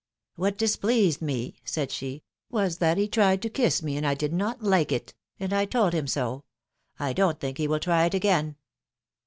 What 0.35 0.57
displeased 0.57 1.21
me," 1.21 1.61
said 1.63 1.91
she, 1.91 2.23
was 2.49 2.79
that 2.79 2.97
he 2.97 3.07
tried 3.07 3.39
to 3.43 3.51
kiss 3.51 3.83
me, 3.83 3.97
and 3.97 4.07
I 4.07 4.15
did 4.15 4.33
not 4.33 4.63
like 4.63 4.91
it; 4.91 5.13
and 5.39 5.53
I 5.53 5.65
told 5.65 5.93
him 5.93 6.07
so. 6.07 6.43
I 6.99 7.13
don't 7.13 7.39
think 7.39 7.59
he 7.59 7.67
will 7.67 7.77
try 7.79 8.05
it 8.05 8.15
again." 8.15 8.55